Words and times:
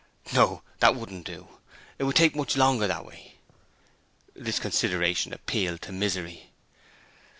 'No; 0.33 0.63
that 0.79 0.95
wouldn't 0.95 1.27
do. 1.27 1.47
It 1.99 2.05
would 2.05 2.15
take 2.15 2.35
much 2.35 2.57
longer 2.57 2.87
that 2.87 3.05
way.' 3.05 3.33
This 4.33 4.57
consideration 4.57 5.31
appealed 5.31 5.83
to 5.83 5.91
Misery. 5.91 6.49